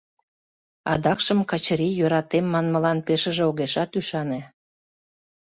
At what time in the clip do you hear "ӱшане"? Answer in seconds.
3.99-4.41